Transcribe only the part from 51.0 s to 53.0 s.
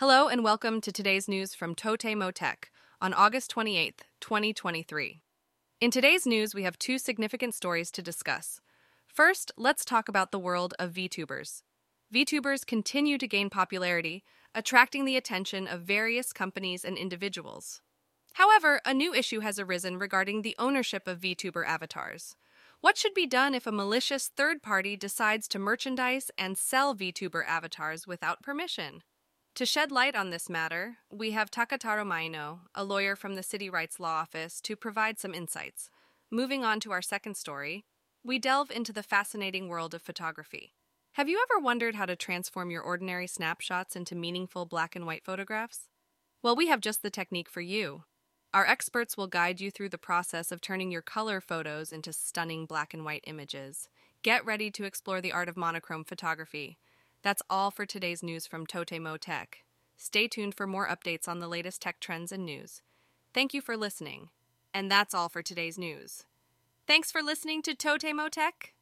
color photos into stunning black